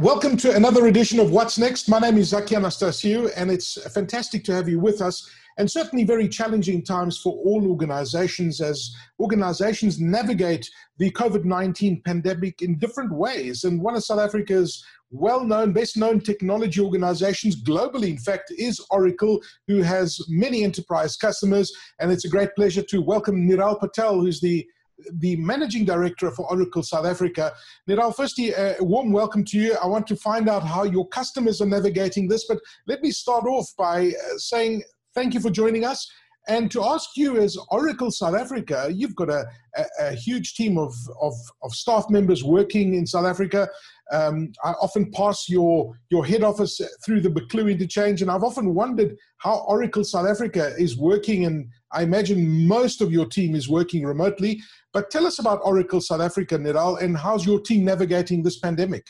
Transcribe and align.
welcome 0.00 0.34
to 0.34 0.56
another 0.56 0.86
edition 0.86 1.20
of 1.20 1.30
What's 1.30 1.58
Next. 1.58 1.86
My 1.86 1.98
name 1.98 2.16
is 2.16 2.32
Aki 2.32 2.54
Anastasiou, 2.54 3.30
and 3.36 3.50
it's 3.50 3.74
fantastic 3.92 4.42
to 4.44 4.54
have 4.54 4.66
you 4.66 4.80
with 4.80 5.02
us. 5.02 5.30
And 5.58 5.70
certainly 5.70 6.04
very 6.04 6.26
challenging 6.26 6.82
times 6.82 7.18
for 7.18 7.34
all 7.34 7.68
organizations 7.68 8.62
as 8.62 8.96
organizations 9.20 10.00
navigate 10.00 10.66
the 10.96 11.10
COVID 11.10 11.44
19 11.44 12.00
pandemic 12.02 12.62
in 12.62 12.78
different 12.78 13.12
ways. 13.12 13.64
And 13.64 13.82
one 13.82 13.94
of 13.94 14.02
South 14.02 14.20
Africa's 14.20 14.82
well 15.10 15.44
known, 15.44 15.74
best 15.74 15.98
known 15.98 16.20
technology 16.20 16.80
organizations 16.80 17.62
globally, 17.62 18.08
in 18.08 18.18
fact, 18.18 18.50
is 18.56 18.80
Oracle, 18.90 19.42
who 19.68 19.82
has 19.82 20.18
many 20.30 20.64
enterprise 20.64 21.14
customers. 21.14 21.70
And 21.98 22.10
it's 22.10 22.24
a 22.24 22.30
great 22.30 22.54
pleasure 22.56 22.82
to 22.84 23.02
welcome 23.02 23.46
Niral 23.46 23.78
Patel, 23.78 24.18
who's 24.18 24.40
the 24.40 24.66
the 25.12 25.36
managing 25.36 25.84
director 25.84 26.30
for 26.30 26.50
Oracle 26.50 26.82
South 26.82 27.06
Africa. 27.06 27.52
Niral, 27.88 28.14
firstly, 28.14 28.52
a 28.52 28.76
warm 28.80 29.12
welcome 29.12 29.44
to 29.46 29.58
you. 29.58 29.76
I 29.82 29.86
want 29.86 30.06
to 30.08 30.16
find 30.16 30.48
out 30.48 30.64
how 30.64 30.84
your 30.84 31.08
customers 31.08 31.60
are 31.60 31.66
navigating 31.66 32.28
this, 32.28 32.46
but 32.46 32.58
let 32.86 33.02
me 33.02 33.10
start 33.10 33.44
off 33.44 33.68
by 33.76 34.08
uh, 34.08 34.38
saying 34.38 34.82
thank 35.14 35.34
you 35.34 35.40
for 35.40 35.50
joining 35.50 35.84
us. 35.84 36.10
And 36.48 36.70
to 36.72 36.82
ask 36.82 37.10
you, 37.16 37.36
as 37.36 37.56
Oracle 37.70 38.10
South 38.10 38.34
Africa, 38.34 38.90
you've 38.92 39.14
got 39.14 39.28
a, 39.28 39.46
a, 39.76 39.84
a 40.00 40.12
huge 40.14 40.54
team 40.54 40.78
of, 40.78 40.94
of, 41.20 41.34
of, 41.62 41.72
staff 41.72 42.08
members 42.08 42.42
working 42.42 42.94
in 42.94 43.06
South 43.06 43.26
Africa. 43.26 43.68
Um, 44.10 44.52
I 44.64 44.72
often 44.72 45.10
pass 45.12 45.48
your, 45.48 45.92
your 46.08 46.24
head 46.24 46.42
office 46.42 46.80
through 47.04 47.20
the 47.20 47.28
Buccleuch 47.28 47.70
interchange, 47.70 48.22
and 48.22 48.30
I've 48.30 48.42
often 48.42 48.74
wondered 48.74 49.16
how 49.36 49.64
Oracle 49.68 50.02
South 50.02 50.26
Africa 50.26 50.74
is 50.78 50.96
working. 50.96 51.44
And 51.44 51.68
I 51.92 52.02
imagine 52.02 52.66
most 52.66 53.00
of 53.00 53.12
your 53.12 53.26
team 53.26 53.54
is 53.54 53.68
working 53.68 54.06
remotely. 54.06 54.60
But 54.92 55.10
tell 55.10 55.26
us 55.26 55.38
about 55.38 55.60
Oracle 55.64 56.00
South 56.00 56.20
Africa, 56.20 56.58
Niral, 56.58 57.00
and 57.00 57.16
how's 57.16 57.46
your 57.46 57.60
team 57.60 57.84
navigating 57.84 58.42
this 58.42 58.58
pandemic? 58.58 59.06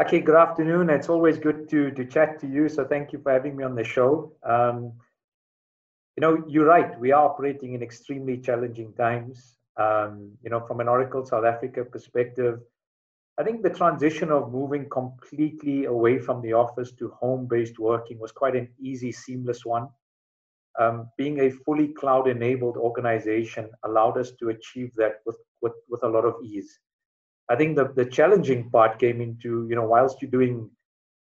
Okay, 0.00 0.20
good 0.20 0.36
afternoon. 0.36 0.90
It's 0.90 1.08
always 1.08 1.38
good 1.38 1.68
to, 1.70 1.90
to 1.90 2.04
chat 2.04 2.38
to 2.40 2.46
you. 2.46 2.68
So 2.68 2.84
thank 2.84 3.12
you 3.12 3.18
for 3.18 3.32
having 3.32 3.56
me 3.56 3.64
on 3.64 3.74
the 3.74 3.84
show. 3.84 4.32
Um, 4.44 4.92
you 6.16 6.20
know, 6.20 6.44
you're 6.48 6.66
right. 6.66 6.98
We 7.00 7.12
are 7.12 7.24
operating 7.24 7.74
in 7.74 7.82
extremely 7.82 8.38
challenging 8.38 8.92
times. 8.94 9.56
Um, 9.76 10.32
you 10.42 10.50
know, 10.50 10.60
from 10.66 10.80
an 10.80 10.88
Oracle 10.88 11.24
South 11.24 11.44
Africa 11.44 11.84
perspective, 11.84 12.60
I 13.38 13.44
think 13.44 13.62
the 13.62 13.70
transition 13.70 14.30
of 14.30 14.52
moving 14.52 14.88
completely 14.88 15.84
away 15.84 16.18
from 16.18 16.42
the 16.42 16.52
office 16.52 16.92
to 16.92 17.10
home-based 17.10 17.78
working 17.78 18.18
was 18.18 18.32
quite 18.32 18.56
an 18.56 18.68
easy, 18.80 19.12
seamless 19.12 19.64
one 19.64 19.88
um, 20.78 21.08
being 21.16 21.40
a 21.40 21.50
fully 21.50 21.88
cloud 21.88 22.28
enabled 22.28 22.76
organization 22.76 23.68
allowed 23.84 24.16
us 24.16 24.32
to 24.38 24.50
achieve 24.50 24.92
that 24.96 25.16
with, 25.26 25.36
with, 25.60 25.72
with 25.88 26.02
a 26.04 26.08
lot 26.08 26.24
of 26.24 26.34
ease. 26.42 26.78
I 27.50 27.56
think 27.56 27.76
the, 27.76 27.92
the 27.94 28.04
challenging 28.04 28.70
part 28.70 28.98
came 28.98 29.20
into, 29.20 29.66
you 29.68 29.74
know, 29.74 29.86
whilst 29.86 30.20
you're 30.20 30.30
doing 30.30 30.70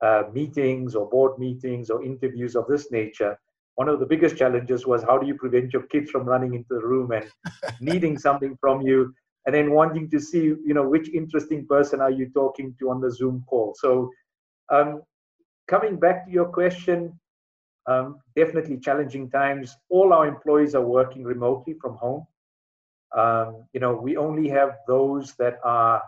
uh, 0.02 0.24
meetings 0.34 0.94
or 0.94 1.10
board 1.10 1.40
meetings 1.40 1.90
or 1.90 2.04
interviews 2.04 2.56
of 2.56 2.68
this 2.68 2.92
nature, 2.92 3.38
one 3.76 3.88
of 3.88 4.00
the 4.00 4.06
biggest 4.06 4.38
challenges 4.38 4.86
was 4.86 5.04
how 5.04 5.18
do 5.18 5.28
you 5.28 5.36
prevent 5.36 5.72
your 5.72 5.84
kids 5.84 6.10
from 6.12 6.26
running 6.26 6.54
into 6.54 6.68
the 6.70 6.86
room 6.86 7.12
and 7.12 7.26
needing 7.80 8.18
something 8.18 8.58
from 8.60 8.82
you 8.82 9.14
and 9.46 9.56
then 9.56 9.72
wanting 9.72 10.10
to 10.10 10.20
see, 10.20 10.44
you 10.44 10.74
know, 10.74 10.88
which 10.88 11.10
interesting 11.10 11.66
person 11.66 12.02
are 12.02 12.12
you 12.12 12.30
talking 12.34 12.76
to 12.80 12.90
on 12.90 13.00
the 13.00 13.10
Zoom 13.10 13.44
call. 13.48 13.74
So 13.80 14.12
um, 14.70 15.04
coming 15.68 15.98
back 15.98 16.26
to 16.26 16.32
your 16.32 16.48
question, 16.48 17.18
um, 17.88 18.20
definitely 18.36 18.78
challenging 18.80 19.30
times. 19.30 19.76
All 19.90 20.14
our 20.14 20.28
employees 20.28 20.76
are 20.76 20.86
working 20.86 21.24
remotely 21.24 21.76
from 21.82 21.96
home. 21.96 22.28
Um, 23.16 23.66
you 23.74 23.80
know, 23.80 23.94
we 23.96 24.18
only 24.18 24.50
have 24.50 24.78
those 24.88 25.34
that 25.36 25.60
are 25.64 26.04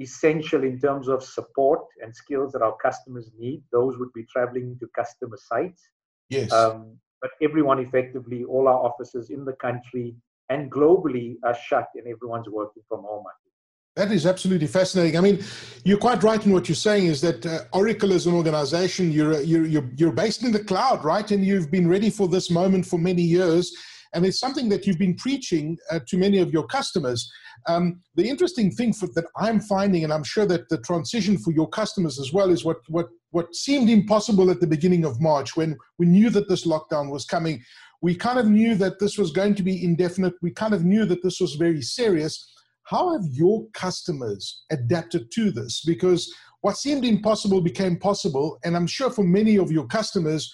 essential 0.00 0.62
in 0.62 0.78
terms 0.78 1.08
of 1.08 1.24
support 1.24 1.80
and 2.02 2.14
skills 2.14 2.52
that 2.52 2.62
our 2.62 2.76
customers 2.76 3.30
need. 3.36 3.62
Those 3.72 3.98
would 3.98 4.12
be 4.12 4.24
traveling 4.32 4.76
to 4.80 4.88
customer 4.94 5.36
sites. 5.36 5.82
Yes. 6.28 6.52
Um, 6.52 6.98
but 7.20 7.30
everyone 7.42 7.80
effectively, 7.80 8.44
all 8.44 8.68
our 8.68 8.78
offices 8.78 9.30
in 9.30 9.44
the 9.44 9.54
country 9.54 10.14
and 10.50 10.70
globally 10.70 11.36
are 11.44 11.54
shut 11.54 11.88
and 11.96 12.06
everyone's 12.06 12.48
working 12.48 12.82
from 12.88 13.02
home. 13.02 13.24
That 13.98 14.12
is 14.12 14.26
absolutely 14.26 14.68
fascinating. 14.68 15.18
I 15.18 15.20
mean, 15.20 15.42
you're 15.82 15.98
quite 15.98 16.22
right 16.22 16.46
in 16.46 16.52
what 16.52 16.68
you're 16.68 16.76
saying 16.76 17.06
is 17.06 17.20
that 17.22 17.44
uh, 17.44 17.62
Oracle 17.72 18.12
as 18.12 18.28
an 18.28 18.34
organization, 18.34 19.10
you're, 19.10 19.40
you're, 19.40 19.66
you're, 19.66 19.90
you're 19.96 20.12
based 20.12 20.44
in 20.44 20.52
the 20.52 20.62
cloud, 20.62 21.04
right? 21.04 21.28
And 21.32 21.44
you've 21.44 21.68
been 21.72 21.88
ready 21.88 22.08
for 22.08 22.28
this 22.28 22.48
moment 22.48 22.86
for 22.86 22.96
many 22.96 23.22
years. 23.22 23.74
And 24.14 24.24
it's 24.24 24.38
something 24.38 24.68
that 24.68 24.86
you've 24.86 25.00
been 25.00 25.16
preaching 25.16 25.76
uh, 25.90 25.98
to 26.06 26.16
many 26.16 26.38
of 26.38 26.52
your 26.52 26.64
customers. 26.64 27.28
Um, 27.66 28.00
the 28.14 28.28
interesting 28.28 28.70
thing 28.70 28.92
for, 28.92 29.08
that 29.16 29.24
I'm 29.36 29.58
finding, 29.58 30.04
and 30.04 30.12
I'm 30.12 30.22
sure 30.22 30.46
that 30.46 30.68
the 30.68 30.78
transition 30.78 31.36
for 31.36 31.50
your 31.50 31.68
customers 31.68 32.20
as 32.20 32.32
well, 32.32 32.50
is 32.50 32.64
what, 32.64 32.76
what, 32.86 33.08
what 33.32 33.52
seemed 33.52 33.90
impossible 33.90 34.48
at 34.48 34.60
the 34.60 34.68
beginning 34.68 35.04
of 35.04 35.20
March 35.20 35.56
when 35.56 35.76
we 35.98 36.06
knew 36.06 36.30
that 36.30 36.48
this 36.48 36.64
lockdown 36.64 37.10
was 37.10 37.24
coming. 37.24 37.64
We 38.00 38.14
kind 38.14 38.38
of 38.38 38.46
knew 38.46 38.76
that 38.76 39.00
this 39.00 39.18
was 39.18 39.32
going 39.32 39.56
to 39.56 39.64
be 39.64 39.84
indefinite. 39.84 40.34
We 40.40 40.52
kind 40.52 40.72
of 40.72 40.84
knew 40.84 41.04
that 41.06 41.24
this 41.24 41.40
was 41.40 41.56
very 41.56 41.82
serious 41.82 42.48
how 42.88 43.12
have 43.12 43.26
your 43.26 43.66
customers 43.74 44.64
adapted 44.70 45.30
to 45.32 45.50
this? 45.50 45.82
Because 45.84 46.34
what 46.62 46.78
seemed 46.78 47.04
impossible 47.04 47.60
became 47.60 47.98
possible. 47.98 48.58
And 48.64 48.74
I'm 48.74 48.86
sure 48.86 49.10
for 49.10 49.24
many 49.24 49.58
of 49.58 49.70
your 49.70 49.86
customers, 49.86 50.50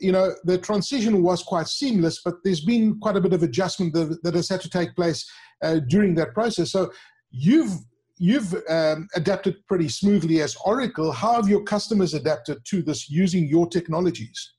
you 0.00 0.10
know, 0.10 0.34
the 0.42 0.58
transition 0.58 1.22
was 1.22 1.44
quite 1.44 1.68
seamless, 1.68 2.20
but 2.24 2.34
there's 2.42 2.64
been 2.64 2.98
quite 2.98 3.16
a 3.16 3.20
bit 3.20 3.32
of 3.32 3.44
adjustment 3.44 3.92
that, 3.94 4.18
that 4.24 4.34
has 4.34 4.48
had 4.48 4.60
to 4.62 4.68
take 4.68 4.96
place 4.96 5.24
uh, 5.62 5.78
during 5.88 6.16
that 6.16 6.34
process. 6.34 6.72
So 6.72 6.90
you've 7.30 7.70
you've 8.16 8.52
um, 8.68 9.06
adapted 9.14 9.54
pretty 9.68 9.88
smoothly 9.88 10.42
as 10.42 10.56
Oracle. 10.64 11.12
How 11.12 11.34
have 11.34 11.48
your 11.48 11.62
customers 11.62 12.12
adapted 12.14 12.58
to 12.64 12.82
this 12.82 13.08
using 13.08 13.46
your 13.46 13.68
technologies? 13.68 14.54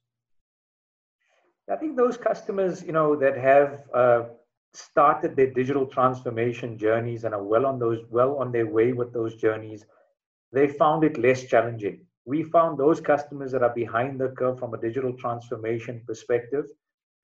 I 1.70 1.76
think 1.76 1.98
those 1.98 2.16
customers, 2.16 2.82
you 2.82 2.94
know, 2.94 3.18
that 3.18 3.38
have 3.38 3.82
uh, 3.94 4.24
started 4.74 5.36
their 5.36 5.52
digital 5.52 5.86
transformation 5.86 6.78
journeys 6.78 7.24
and 7.24 7.34
are 7.34 7.44
well 7.44 7.66
on 7.66 7.80
those 7.80 8.00
well 8.10 8.38
on 8.38 8.52
their 8.52 8.68
way 8.68 8.94
with 8.94 9.12
those 9.14 9.36
journeys 9.36 9.86
they 10.52 10.68
found 10.68 11.04
it 11.04 11.18
less 11.18 11.44
challenging. 11.46 12.06
We 12.26 12.44
found 12.44 12.78
those 12.78 13.00
customers 13.00 13.52
that 13.52 13.64
are 13.64 13.74
behind 13.74 14.20
the 14.20 14.30
curve 14.30 14.60
from 14.60 14.74
a 14.74 14.82
digital 14.82 15.14
transformation 15.14 16.02
perspective 16.08 16.66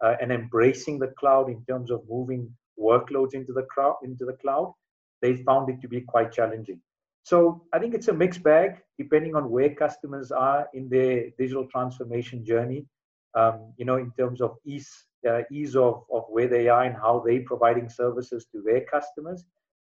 uh, 0.03 0.15
and 0.21 0.31
embracing 0.31 0.99
the 0.99 1.13
cloud 1.19 1.49
in 1.49 1.63
terms 1.65 1.91
of 1.91 2.01
moving 2.09 2.51
workloads 2.79 3.33
into 3.33 3.53
the 3.53 3.65
cloud 3.73 3.95
into 4.03 4.25
the 4.25 4.33
cloud 4.33 4.73
they 5.21 5.35
found 5.43 5.69
it 5.69 5.81
to 5.81 5.87
be 5.87 6.01
quite 6.01 6.31
challenging. 6.31 6.79
So 7.23 7.63
i 7.73 7.79
think 7.79 7.93
it's 7.95 8.09
a 8.09 8.13
mixed 8.13 8.43
bag 8.43 8.81
depending 8.99 9.35
on 9.35 9.49
where 9.49 9.73
customers 9.73 10.31
are 10.31 10.67
in 10.73 10.89
their 10.89 11.29
digital 11.37 11.65
transformation 11.67 12.45
journey 12.45 12.85
um, 13.35 13.73
you 13.77 13.85
know 13.85 13.97
in 13.97 14.11
terms 14.17 14.41
of 14.41 14.57
ease 14.65 14.91
uh, 15.29 15.41
ease 15.51 15.75
of, 15.75 16.03
of 16.11 16.23
where 16.29 16.47
they 16.47 16.67
are 16.67 16.83
and 16.83 16.95
how 16.95 17.23
they're 17.25 17.43
providing 17.45 17.89
services 17.89 18.45
to 18.51 18.61
their 18.61 18.81
customers. 18.81 19.43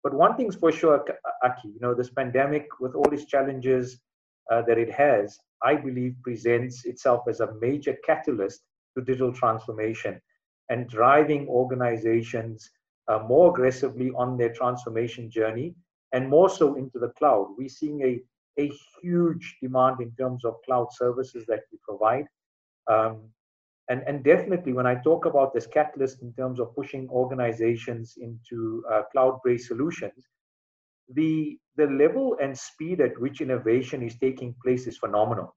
But 0.04 0.14
one 0.14 0.38
thing's 0.38 0.56
for 0.56 0.72
sure, 0.72 1.04
Aki, 1.44 1.68
you 1.68 1.80
know, 1.82 1.94
this 1.94 2.10
pandemic 2.10 2.68
with 2.80 2.96
all 2.96 3.12
its 3.14 3.26
challenges 3.26 4.00
uh, 4.50 4.62
that 4.62 4.78
it 4.78 4.92
has, 4.92 5.38
I 5.64 5.76
believe 5.76 6.16
presents 6.24 6.86
itself 6.86 7.24
as 7.28 7.42
a 7.42 7.54
major 7.60 7.98
catalyst 8.06 8.62
to 8.96 9.04
digital 9.04 9.34
transformation 9.34 10.22
and 10.70 10.88
driving 10.88 11.48
organizations 11.48 12.70
uh, 13.08 13.20
more 13.20 13.52
aggressively 13.52 14.12
on 14.16 14.38
their 14.38 14.54
transformation 14.54 15.30
journey 15.30 15.76
and 16.14 16.30
more 16.30 16.50
so 16.50 16.76
into 16.76 17.00
the 17.00 17.10
cloud. 17.18 17.48
We're 17.58 17.70
seeing 17.70 18.02
a, 18.04 18.62
a 18.62 18.72
huge 19.02 19.58
demand 19.62 20.00
in 20.02 20.12
terms 20.12 20.46
of 20.46 20.56
cloud 20.66 20.88
services 20.92 21.46
that 21.48 21.62
we 21.72 21.80
provide. 21.88 22.26
Um, 22.90 23.30
and, 23.90 24.04
and 24.06 24.24
definitely 24.24 24.74
when 24.74 24.86
I 24.88 24.96
talk 24.96 25.26
about 25.26 25.54
this 25.54 25.68
catalyst 25.68 26.22
in 26.22 26.34
terms 26.34 26.60
of 26.60 26.76
pushing 26.76 27.08
organizations 27.10 28.16
into 28.18 28.84
uh, 28.92 29.04
cloud-based 29.12 29.68
solutions, 29.68 30.28
the, 31.14 31.58
the 31.78 31.88
level 31.88 32.38
and 32.42 32.58
speed 32.58 33.00
at 33.00 33.20
which 33.20 33.40
innovation 33.40 34.04
is 34.04 34.16
taking 34.18 34.54
place 34.64 34.88
is 34.88 34.98
phenomenal. 34.98 35.56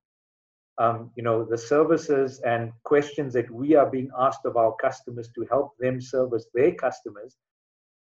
Um, 0.78 1.10
you 1.16 1.24
know, 1.24 1.44
the 1.44 1.58
services 1.58 2.40
and 2.40 2.72
questions 2.84 3.34
that 3.34 3.50
we 3.50 3.74
are 3.74 3.90
being 3.90 4.10
asked 4.18 4.46
of 4.46 4.56
our 4.56 4.74
customers 4.80 5.28
to 5.34 5.44
help 5.50 5.72
them 5.78 6.00
service 6.00 6.46
their 6.54 6.72
customers 6.72 7.36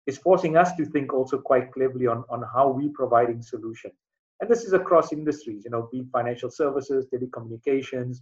is 0.05 0.17
forcing 0.17 0.55
us 0.55 0.75
to 0.75 0.85
think 0.85 1.13
also 1.13 1.39
quite 1.39 1.71
cleverly 1.71 2.07
on, 2.07 2.23
on 2.29 2.43
how 2.53 2.69
we're 2.69 2.91
providing 2.93 3.41
solutions. 3.41 3.95
And 4.39 4.49
this 4.49 4.63
is 4.63 4.73
across 4.73 5.11
industries, 5.11 5.63
you 5.65 5.71
know, 5.71 5.89
be 5.91 6.05
financial 6.13 6.49
services, 6.49 7.07
telecommunications, 7.13 8.19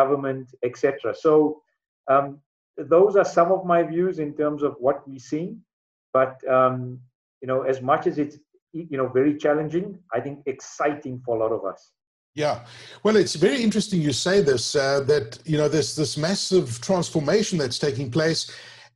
government, 0.00 0.46
etc. 0.62 1.14
So 1.14 1.62
um, 2.10 2.40
those 2.76 3.16
are 3.16 3.24
some 3.24 3.50
of 3.52 3.64
my 3.64 3.82
views 3.82 4.18
in 4.18 4.34
terms 4.34 4.62
of 4.62 4.76
what 4.78 5.06
we're 5.08 5.18
seeing. 5.18 5.60
But 6.12 6.36
um, 6.48 7.00
you 7.40 7.48
know, 7.48 7.62
as 7.62 7.80
much 7.80 8.06
as 8.06 8.18
it's 8.18 8.36
you 8.72 8.98
know 8.98 9.08
very 9.08 9.36
challenging, 9.36 9.98
I 10.12 10.20
think 10.20 10.40
exciting 10.46 11.22
for 11.24 11.36
a 11.36 11.38
lot 11.38 11.52
of 11.52 11.64
us. 11.64 11.92
Yeah, 12.34 12.64
well, 13.04 13.16
it's 13.16 13.36
very 13.36 13.62
interesting 13.62 14.00
you 14.00 14.12
say 14.12 14.40
this 14.40 14.74
uh, 14.74 15.00
that 15.12 15.38
you 15.44 15.56
know 15.56 15.68
there's 15.68 15.94
this 15.94 16.16
massive 16.16 16.80
transformation 16.80 17.58
that's 17.58 17.78
taking 17.78 18.10
place, 18.10 18.50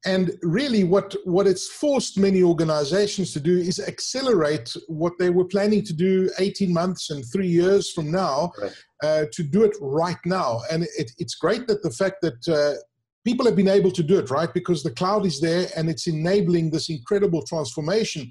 And 0.05 0.33
really, 0.43 0.85
what, 0.85 1.15
what 1.25 1.47
it's 1.47 1.69
forced 1.69 2.19
many 2.19 2.43
organizations 2.43 3.33
to 3.33 3.41
do 3.41 3.59
is 3.59 3.81
accelerate 3.81 4.75
what 4.87 5.13
they 5.19 5.31
were 5.31 5.45
planning 5.45 5.85
to 5.85 5.93
do 5.93 6.31
18 6.39 6.73
months 6.73 7.11
and 7.11 7.25
three 7.33 7.49
years 7.49 7.91
from 7.93 8.11
now 8.11 8.53
right. 8.61 8.73
uh, 9.03 9.25
to 9.33 9.43
do 9.43 9.65
it 9.65 9.77
right 9.81 10.19
now. 10.25 10.61
And 10.71 10.85
it, 10.97 11.11
it's 11.19 11.35
great 11.35 11.67
that 11.67 11.83
the 11.83 11.91
fact 11.91 12.17
that 12.23 12.49
uh, 12.49 12.79
people 13.25 13.45
have 13.47 13.57
been 13.57 13.69
able 13.69 13.91
to 13.91 14.03
do 14.03 14.19
it, 14.19 14.31
right? 14.31 14.53
Because 14.55 14.83
the 14.83 14.93
cloud 14.93 15.27
is 15.27 15.41
there 15.41 15.69
and 15.77 15.91
it's 15.91 16.07
enabling 16.07 16.71
this 16.71 16.89
incredible 16.89 17.43
transformation. 17.43 18.31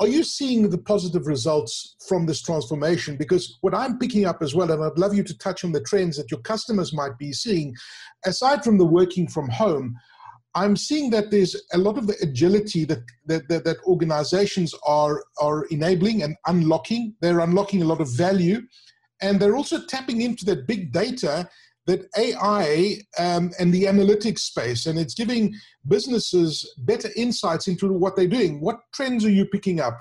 Are 0.00 0.08
you 0.08 0.24
seeing 0.24 0.68
the 0.68 0.78
positive 0.78 1.28
results 1.28 1.96
from 2.08 2.26
this 2.26 2.42
transformation? 2.42 3.16
Because 3.16 3.58
what 3.60 3.74
I'm 3.74 3.98
picking 3.98 4.24
up 4.24 4.42
as 4.42 4.54
well, 4.54 4.72
and 4.72 4.82
I'd 4.82 4.98
love 4.98 5.14
you 5.14 5.22
to 5.22 5.38
touch 5.38 5.64
on 5.64 5.70
the 5.70 5.82
trends 5.82 6.16
that 6.16 6.32
your 6.32 6.40
customers 6.40 6.92
might 6.92 7.16
be 7.16 7.32
seeing, 7.32 7.74
aside 8.24 8.64
from 8.64 8.76
the 8.76 8.84
working 8.84 9.28
from 9.28 9.48
home, 9.48 9.94
I'm 10.54 10.76
seeing 10.76 11.10
that 11.10 11.30
there's 11.30 11.56
a 11.72 11.78
lot 11.78 11.98
of 11.98 12.06
the 12.06 12.16
agility 12.22 12.84
that, 12.84 13.02
that, 13.26 13.48
that, 13.48 13.64
that 13.64 13.76
organizations 13.86 14.74
are, 14.86 15.24
are 15.40 15.64
enabling 15.66 16.22
and 16.22 16.36
unlocking. 16.46 17.14
They're 17.20 17.40
unlocking 17.40 17.82
a 17.82 17.86
lot 17.86 18.00
of 18.00 18.08
value. 18.10 18.62
And 19.20 19.40
they're 19.40 19.56
also 19.56 19.84
tapping 19.86 20.20
into 20.20 20.44
that 20.46 20.66
big 20.66 20.92
data 20.92 21.48
that 21.86 22.06
AI 22.16 22.96
um, 23.18 23.52
and 23.58 23.72
the 23.72 23.84
analytics 23.84 24.40
space, 24.40 24.86
and 24.86 24.98
it's 24.98 25.14
giving 25.14 25.54
businesses 25.86 26.74
better 26.78 27.10
insights 27.16 27.68
into 27.68 27.92
what 27.92 28.16
they're 28.16 28.26
doing. 28.26 28.60
What 28.60 28.80
trends 28.94 29.24
are 29.24 29.30
you 29.30 29.44
picking 29.46 29.80
up? 29.80 29.98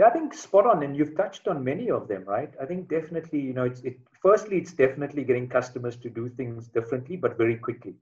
Yeah, 0.00 0.06
I 0.06 0.10
think 0.10 0.34
spot 0.34 0.66
on, 0.66 0.82
and 0.82 0.96
you've 0.96 1.16
touched 1.16 1.46
on 1.46 1.62
many 1.62 1.90
of 1.90 2.08
them, 2.08 2.24
right? 2.24 2.52
I 2.60 2.64
think 2.66 2.88
definitely, 2.88 3.40
you 3.40 3.52
know, 3.52 3.64
it's 3.64 3.82
it. 3.82 4.00
Firstly, 4.20 4.56
it's 4.56 4.72
definitely 4.72 5.22
getting 5.24 5.48
customers 5.48 5.96
to 5.98 6.10
do 6.10 6.28
things 6.28 6.66
differently, 6.68 7.16
but 7.16 7.36
very 7.36 7.56
quickly. 7.56 7.94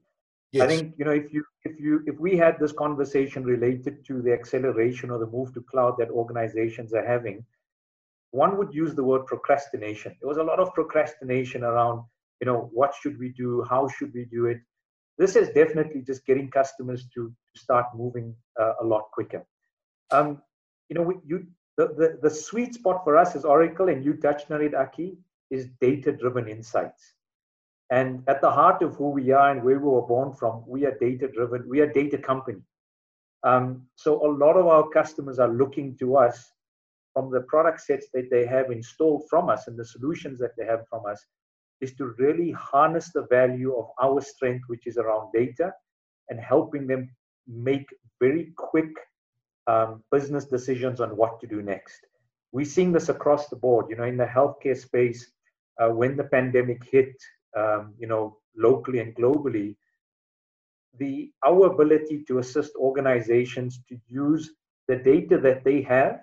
Yes. 0.51 0.63
I 0.63 0.67
think 0.67 0.95
you 0.97 1.05
know 1.05 1.11
if 1.11 1.31
you 1.33 1.43
if 1.63 1.79
you 1.79 2.03
if 2.05 2.19
we 2.19 2.35
had 2.35 2.59
this 2.59 2.73
conversation 2.73 3.43
related 3.43 4.05
to 4.07 4.21
the 4.21 4.33
acceleration 4.33 5.09
or 5.09 5.17
the 5.17 5.27
move 5.27 5.53
to 5.53 5.61
cloud 5.61 5.95
that 5.99 6.09
organizations 6.09 6.93
are 6.93 7.05
having, 7.05 7.45
one 8.31 8.57
would 8.57 8.73
use 8.73 8.93
the 8.93 9.03
word 9.03 9.25
procrastination. 9.25 10.15
There 10.19 10.27
was 10.27 10.37
a 10.37 10.43
lot 10.43 10.59
of 10.59 10.73
procrastination 10.73 11.63
around 11.63 12.03
you 12.41 12.45
know 12.45 12.69
what 12.73 12.93
should 12.99 13.17
we 13.19 13.29
do 13.29 13.63
how 13.69 13.87
should 13.87 14.13
we 14.13 14.25
do 14.25 14.47
it 14.47 14.59
this 15.17 15.35
is 15.35 15.49
definitely 15.49 16.01
just 16.01 16.25
getting 16.25 16.49
customers 16.49 17.07
to 17.13 17.31
start 17.55 17.85
moving 17.95 18.35
uh, 18.59 18.73
a 18.81 18.83
lot 18.83 19.03
quicker 19.13 19.45
um, 20.09 20.41
you 20.89 20.95
know 20.95 21.03
we, 21.03 21.15
you 21.25 21.45
the, 21.77 21.87
the, 21.99 22.19
the 22.21 22.29
sweet 22.29 22.73
spot 22.73 23.03
for 23.03 23.15
us 23.15 23.35
as 23.35 23.45
oracle 23.45 23.87
and 23.89 24.03
you 24.03 24.13
touched 24.13 24.51
on 24.51 24.61
it 24.61 24.73
aki 24.73 25.17
is 25.51 25.67
data 25.79 26.11
driven 26.11 26.47
insights 26.47 27.13
and 27.91 28.23
at 28.27 28.41
the 28.41 28.49
heart 28.49 28.81
of 28.81 28.95
who 28.95 29.09
we 29.09 29.31
are 29.31 29.51
and 29.51 29.63
where 29.63 29.79
we 29.79 29.89
were 29.89 30.07
born 30.15 30.33
from 30.33 30.63
we 30.67 30.85
are 30.85 30.97
data 30.99 31.27
driven 31.27 31.67
we 31.69 31.79
are 31.79 31.91
data 31.91 32.17
company 32.17 32.61
um, 33.43 33.85
so 33.95 34.25
a 34.25 34.31
lot 34.43 34.55
of 34.57 34.67
our 34.67 34.87
customers 34.89 35.39
are 35.39 35.53
looking 35.53 35.95
to 35.97 36.15
us 36.15 36.51
from 37.13 37.31
the 37.31 37.41
product 37.41 37.81
sets 37.81 38.07
that 38.13 38.29
they 38.29 38.45
have 38.45 38.71
installed 38.71 39.23
from 39.29 39.49
us 39.49 39.67
and 39.67 39.77
the 39.77 39.85
solutions 39.85 40.39
that 40.39 40.51
they 40.57 40.65
have 40.65 40.87
from 40.89 41.05
us 41.05 41.25
is 41.81 41.93
to 41.95 42.13
really 42.17 42.51
harness 42.51 43.11
the 43.11 43.25
value 43.29 43.75
of 43.75 43.87
our 44.01 44.21
strength, 44.21 44.63
which 44.67 44.87
is 44.87 44.97
around 44.97 45.31
data, 45.33 45.73
and 46.29 46.39
helping 46.39 46.87
them 46.87 47.09
make 47.47 47.87
very 48.21 48.53
quick 48.55 48.93
um, 49.67 50.03
business 50.11 50.45
decisions 50.45 51.01
on 51.01 51.17
what 51.17 51.39
to 51.41 51.47
do 51.47 51.61
next. 51.61 51.99
We're 52.51 52.65
seeing 52.65 52.91
this 52.91 53.09
across 53.09 53.49
the 53.49 53.55
board. 53.55 53.87
You 53.89 53.95
know, 53.95 54.03
in 54.03 54.17
the 54.17 54.25
healthcare 54.25 54.77
space, 54.77 55.31
uh, 55.81 55.89
when 55.89 56.15
the 56.15 56.23
pandemic 56.25 56.83
hit, 56.89 57.15
um, 57.57 57.93
you 57.97 58.07
know, 58.07 58.37
locally 58.55 58.99
and 58.99 59.15
globally, 59.15 59.75
the 60.97 61.31
our 61.45 61.67
ability 61.67 62.23
to 62.27 62.39
assist 62.39 62.71
organizations 62.75 63.81
to 63.87 63.97
use 64.07 64.51
the 64.87 64.95
data 64.97 65.37
that 65.37 65.63
they 65.63 65.81
have 65.81 66.19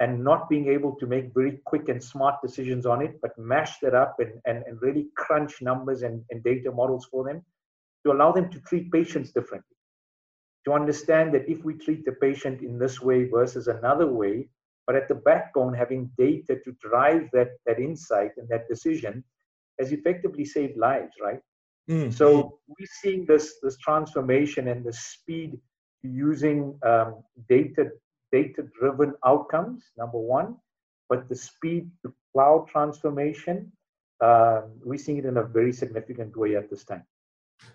and 0.00 0.22
not 0.22 0.48
being 0.48 0.68
able 0.68 0.96
to 0.96 1.06
make 1.06 1.32
very 1.32 1.60
quick 1.64 1.88
and 1.88 2.02
smart 2.02 2.34
decisions 2.42 2.86
on 2.86 3.00
it, 3.02 3.20
but 3.22 3.38
mash 3.38 3.78
that 3.78 3.94
up 3.94 4.16
and, 4.18 4.32
and, 4.46 4.64
and 4.66 4.82
really 4.82 5.06
crunch 5.16 5.62
numbers 5.62 6.02
and, 6.02 6.24
and 6.30 6.42
data 6.42 6.72
models 6.72 7.06
for 7.10 7.24
them 7.24 7.40
to 8.04 8.12
allow 8.12 8.32
them 8.32 8.50
to 8.50 8.58
treat 8.60 8.90
patients 8.90 9.30
differently. 9.30 9.76
To 10.64 10.72
understand 10.72 11.32
that 11.34 11.48
if 11.48 11.64
we 11.64 11.74
treat 11.74 12.04
the 12.04 12.12
patient 12.12 12.62
in 12.62 12.78
this 12.78 13.00
way 13.00 13.24
versus 13.28 13.68
another 13.68 14.06
way, 14.06 14.48
but 14.86 14.96
at 14.96 15.08
the 15.08 15.14
backbone 15.14 15.72
having 15.72 16.10
data 16.18 16.56
to 16.64 16.72
drive 16.80 17.28
that, 17.32 17.50
that 17.66 17.78
insight 17.78 18.32
and 18.36 18.48
that 18.48 18.68
decision 18.68 19.22
has 19.78 19.92
effectively 19.92 20.44
saved 20.44 20.76
lives, 20.76 21.14
right? 21.22 21.40
Mm. 21.90 22.12
So 22.12 22.58
we're 22.68 22.94
seeing 23.02 23.26
this, 23.26 23.56
this 23.62 23.76
transformation 23.78 24.68
and 24.68 24.84
the 24.84 24.92
speed 24.92 25.58
using 26.02 26.78
um, 26.84 27.22
data 27.48 27.90
data 28.32 28.62
driven 28.80 29.12
outcomes, 29.26 29.84
number 29.98 30.18
one, 30.18 30.56
but 31.08 31.28
the 31.28 31.34
speed 31.34 31.90
to 32.02 32.12
cloud 32.32 32.66
transformation, 32.66 33.70
uh, 34.22 34.62
we're 34.82 34.98
seeing 34.98 35.18
it 35.18 35.26
in 35.26 35.36
a 35.36 35.42
very 35.42 35.72
significant 35.72 36.34
way 36.36 36.56
at 36.56 36.70
this 36.70 36.84
time. 36.84 37.04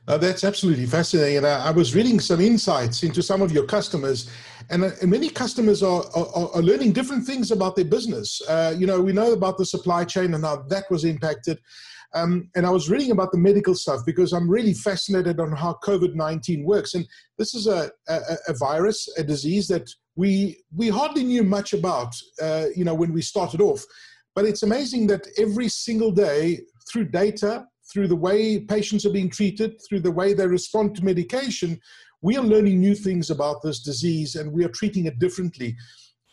Uh, 0.07 0.17
that's 0.17 0.45
absolutely 0.45 0.85
fascinating. 0.85 1.37
And 1.37 1.45
I, 1.45 1.67
I, 1.67 1.71
was 1.71 1.93
reading 1.93 2.21
some 2.21 2.39
insights 2.39 3.03
into 3.03 3.21
some 3.21 3.41
of 3.41 3.51
your 3.51 3.65
customers, 3.65 4.29
and, 4.69 4.85
uh, 4.85 4.91
and 5.01 5.11
many 5.11 5.29
customers 5.29 5.83
are, 5.83 6.05
are, 6.15 6.49
are, 6.55 6.61
learning 6.61 6.93
different 6.93 7.25
things 7.25 7.51
about 7.51 7.75
their 7.75 7.85
business. 7.85 8.41
Uh, 8.47 8.73
you 8.77 8.87
know, 8.87 9.01
we 9.01 9.11
know 9.11 9.33
about 9.33 9.57
the 9.57 9.65
supply 9.65 10.05
chain 10.05 10.33
and 10.33 10.45
how 10.45 10.63
that 10.69 10.89
was 10.89 11.03
impacted. 11.03 11.59
Um, 12.13 12.49
and 12.55 12.65
I 12.65 12.69
was 12.69 12.89
reading 12.89 13.11
about 13.11 13.33
the 13.33 13.37
medical 13.37 13.75
stuff 13.75 14.01
because 14.05 14.31
I'm 14.31 14.49
really 14.49 14.73
fascinated 14.73 15.41
on 15.41 15.51
how 15.51 15.77
COVID 15.83 16.15
19 16.15 16.63
works. 16.63 16.93
And 16.93 17.05
this 17.37 17.53
is 17.53 17.67
a, 17.67 17.91
a, 18.07 18.19
a, 18.47 18.53
virus, 18.53 19.09
a 19.17 19.23
disease 19.23 19.67
that 19.67 19.89
we, 20.15 20.63
we 20.73 20.87
hardly 20.87 21.25
knew 21.25 21.43
much 21.43 21.73
about, 21.73 22.15
uh, 22.41 22.67
you 22.75 22.85
know, 22.85 22.95
when 22.95 23.11
we 23.11 23.21
started 23.21 23.59
off. 23.59 23.83
But 24.35 24.45
it's 24.45 24.63
amazing 24.63 25.07
that 25.07 25.27
every 25.37 25.67
single 25.67 26.11
day, 26.11 26.61
through 26.89 27.05
data, 27.09 27.65
through 27.97 28.07
the 28.07 28.15
way 28.15 28.59
patients 28.59 29.07
are 29.07 29.11
being 29.11 29.27
treated, 29.27 29.81
through 29.81 30.01
the 30.01 30.11
way 30.11 30.31
they 30.31 30.45
respond 30.45 30.95
to 30.95 31.03
medication, 31.03 31.81
we 32.21 32.37
are 32.37 32.43
learning 32.43 32.79
new 32.79 32.93
things 32.93 33.31
about 33.31 33.63
this 33.63 33.79
disease 33.79 34.35
and 34.35 34.51
we 34.51 34.63
are 34.63 34.69
treating 34.69 35.07
it 35.07 35.17
differently. 35.17 35.75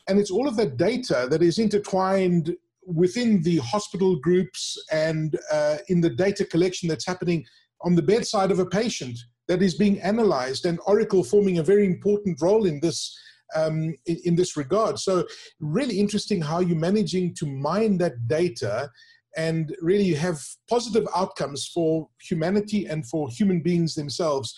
And 0.06 0.18
it's 0.18 0.30
all 0.30 0.46
of 0.46 0.56
that 0.56 0.76
data 0.76 1.26
that 1.30 1.42
is 1.42 1.58
intertwined 1.58 2.54
within 2.86 3.40
the 3.40 3.56
hospital 3.72 4.16
groups 4.16 4.76
and 4.92 5.38
uh, 5.50 5.78
in 5.88 6.02
the 6.02 6.10
data 6.10 6.44
collection 6.44 6.86
that's 6.86 7.06
happening 7.06 7.46
on 7.80 7.94
the 7.94 8.02
bedside 8.02 8.50
of 8.50 8.58
a 8.58 8.66
patient 8.66 9.18
that 9.48 9.62
is 9.62 9.74
being 9.74 9.98
analyzed, 10.02 10.66
and 10.66 10.78
Oracle 10.86 11.24
forming 11.24 11.60
a 11.60 11.62
very 11.62 11.86
important 11.86 12.42
role 12.42 12.66
in 12.66 12.78
this. 12.80 13.18
Um, 13.54 13.94
in, 14.06 14.16
in, 14.24 14.36
this 14.36 14.56
regard. 14.56 14.98
So, 14.98 15.24
really 15.60 16.00
interesting 16.00 16.40
how 16.40 16.58
you're 16.58 16.76
managing 16.76 17.34
to 17.34 17.46
mine 17.46 17.98
that 17.98 18.26
data 18.26 18.90
and 19.36 19.74
really 19.80 20.14
have 20.14 20.40
positive 20.68 21.06
outcomes 21.14 21.66
for 21.72 22.08
humanity 22.20 22.86
and 22.86 23.06
for 23.08 23.28
human 23.28 23.60
beings 23.60 23.94
themselves. 23.94 24.54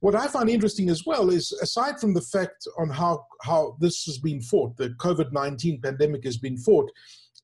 What 0.00 0.14
I 0.14 0.26
find 0.26 0.48
interesting 0.48 0.90
as 0.90 1.04
well 1.06 1.30
is, 1.30 1.52
aside 1.62 2.00
from 2.00 2.14
the 2.14 2.20
fact 2.20 2.66
on 2.78 2.90
how, 2.90 3.24
how 3.42 3.76
this 3.80 4.04
has 4.04 4.18
been 4.18 4.40
fought, 4.40 4.76
the 4.76 4.90
COVID 4.90 5.32
19 5.32 5.80
pandemic 5.80 6.24
has 6.24 6.38
been 6.38 6.56
fought, 6.58 6.90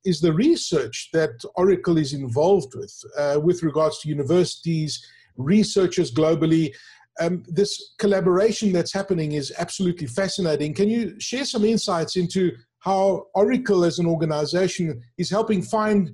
is 0.05 0.21
the 0.21 0.33
research 0.33 1.11
that 1.13 1.41
Oracle 1.55 1.99
is 1.99 2.13
involved 2.13 2.75
with, 2.75 2.93
uh, 3.17 3.39
with 3.43 3.63
regards 3.63 4.01
to 4.01 4.09
universities, 4.09 5.05
researchers 5.37 6.13
globally. 6.13 6.73
Um, 7.21 7.45
this 7.47 7.95
collaboration 7.99 8.73
that's 8.73 8.93
happening 8.93 9.33
is 9.33 9.53
absolutely 9.59 10.07
fascinating. 10.07 10.75
Can 10.75 10.89
you 10.89 11.15
share 11.21 11.45
some 11.45 11.65
insights 11.65 12.17
into 12.17 12.53
how 12.81 13.27
Oracle 13.35 13.85
as 13.85 13.99
an 13.99 14.07
organization 14.07 15.01
is 15.19 15.31
helping 15.31 15.63
find 15.63 16.11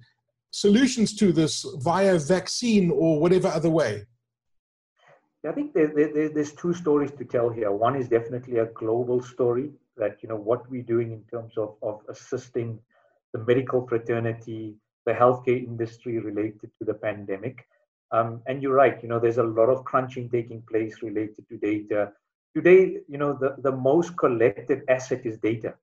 solutions 0.50 1.14
to 1.17 1.33
this 1.33 1.64
via 1.78 2.19
vaccine 2.19 2.90
or 2.90 3.21
whatever 3.21 3.49
other 3.49 3.71
way? 3.71 4.07
I 5.47 5.52
think 5.52 5.73
there, 5.73 5.87
there, 5.95 6.28
there's 6.28 6.52
two 6.52 6.75
stories 6.75 7.12
to 7.12 7.25
tell 7.25 7.49
here. 7.49 7.71
One 7.71 7.97
is 7.97 8.09
definitely 8.09 8.59
a 8.59 8.67
global 8.67 9.23
story 9.23 9.71
that 9.97 10.19
you 10.23 10.28
know 10.28 10.37
what 10.37 10.69
we're 10.71 10.83
doing 10.83 11.12
in 11.12 11.23
terms 11.31 11.57
of, 11.57 11.76
of 11.83 12.00
assisting 12.09 12.78
the 13.33 13.40
medical 13.40 13.87
fraternity, 13.87 14.75
the 15.07 15.12
healthcare 15.12 15.64
industry 15.64 16.19
related 16.19 16.71
to 16.78 16.85
the 16.85 16.95
pandemic. 16.95 17.67
Um, 18.11 18.43
and 18.47 18.62
you're 18.62 18.75
right, 18.75 19.00
you 19.02 19.09
know, 19.09 19.19
there's 19.19 19.38
a 19.38 19.43
lot 19.43 19.69
of 19.69 19.85
crunching 19.85 20.31
taking 20.31 20.62
place 20.62 21.02
related 21.02 21.47
to 21.49 21.59
data. 21.59 22.12
Today, 22.55 22.99
you 23.07 23.19
know, 23.19 23.35
the, 23.35 23.57
the 23.59 23.73
most 23.73 24.17
collected 24.17 24.83
asset 24.88 25.25
is 25.25 25.38
data. 25.38 25.75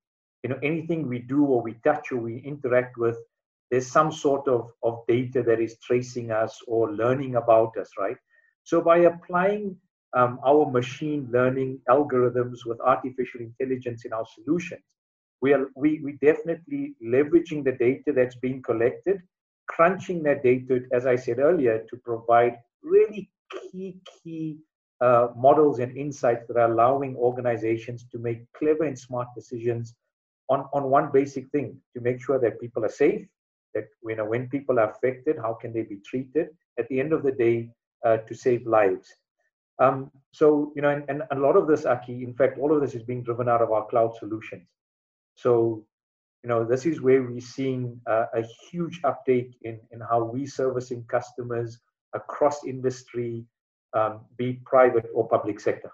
You 0.43 0.49
know, 0.49 0.59
anything 0.63 1.07
we 1.07 1.19
do 1.19 1.45
or 1.45 1.61
we 1.61 1.73
touch 1.83 2.11
or 2.11 2.17
we 2.17 2.39
interact 2.39 2.97
with, 2.97 3.17
there's 3.71 3.91
some 3.91 4.11
sort 4.11 4.47
of, 4.47 4.71
of 4.83 5.03
data 5.07 5.43
that 5.43 5.59
is 5.59 5.77
tracing 5.79 6.31
us 6.31 6.59
or 6.67 6.91
learning 6.91 7.35
about 7.35 7.77
us, 7.77 7.89
right? 7.97 8.17
So 8.63 8.81
by 8.81 8.99
applying 8.99 9.75
um, 10.15 10.39
our 10.45 10.69
machine 10.69 11.27
learning 11.31 11.79
algorithms 11.89 12.59
with 12.65 12.79
artificial 12.81 13.41
intelligence 13.41 14.05
in 14.05 14.13
our 14.13 14.25
solutions, 14.33 14.81
we 15.41 15.53
are 15.53 15.67
we, 15.75 15.99
we 16.03 16.13
definitely 16.21 16.95
leveraging 17.03 17.63
the 17.63 17.73
data 17.73 18.13
that's 18.13 18.35
being 18.35 18.61
collected 18.61 19.21
crunching 19.67 20.23
that 20.23 20.43
data 20.43 20.81
as 20.93 21.05
i 21.05 21.15
said 21.15 21.39
earlier 21.39 21.83
to 21.89 21.97
provide 21.97 22.55
really 22.83 23.29
key 23.51 23.99
key 24.05 24.57
uh, 25.01 25.27
models 25.35 25.79
and 25.79 25.97
insights 25.97 26.47
that 26.47 26.57
are 26.57 26.71
allowing 26.71 27.15
organizations 27.17 28.05
to 28.11 28.17
make 28.17 28.39
clever 28.57 28.85
and 28.85 28.97
smart 28.97 29.27
decisions 29.35 29.93
on, 30.49 30.65
on 30.73 30.89
one 30.89 31.09
basic 31.11 31.49
thing 31.49 31.77
to 31.93 32.01
make 32.01 32.23
sure 32.23 32.39
that 32.39 32.61
people 32.61 32.85
are 32.85 32.89
safe, 32.89 33.27
that 33.75 33.87
you 34.03 34.15
know, 34.15 34.25
when 34.25 34.49
people 34.49 34.79
are 34.79 34.89
affected, 34.89 35.37
how 35.37 35.53
can 35.53 35.71
they 35.73 35.83
be 35.83 35.97
treated? 35.97 36.47
At 36.79 36.87
the 36.89 36.99
end 36.99 37.13
of 37.13 37.21
the 37.23 37.31
day, 37.31 37.69
uh, 38.03 38.17
to 38.17 38.33
save 38.33 38.65
lives. 38.65 39.07
Um, 39.79 40.09
so, 40.31 40.71
you 40.75 40.81
know, 40.81 40.89
and, 40.89 41.03
and, 41.09 41.23
a 41.31 41.39
lot 41.39 41.57
of 41.57 41.67
this, 41.67 41.85
Aki, 41.85 42.23
in 42.23 42.33
fact, 42.33 42.57
all 42.57 42.73
of 42.73 42.81
this 42.81 42.95
is 42.95 43.03
being 43.03 43.23
driven 43.23 43.49
out 43.49 43.61
of 43.61 43.71
our 43.71 43.85
cloud 43.87 44.15
solutions. 44.15 44.67
So, 45.35 45.85
you 46.43 46.49
know, 46.49 46.63
this 46.63 46.85
is 46.85 47.01
where 47.01 47.23
we're 47.23 47.41
seeing 47.41 47.99
uh, 48.07 48.27
a 48.33 48.43
huge 48.69 49.01
uptake 49.03 49.57
in, 49.63 49.79
in 49.91 49.99
how 49.99 50.23
we 50.23 50.45
servicing 50.45 51.03
customers 51.09 51.79
across 52.13 52.63
industry, 52.63 53.43
um, 53.93 54.21
be 54.37 54.61
private 54.65 55.07
or 55.13 55.27
public 55.27 55.59
sector. 55.59 55.91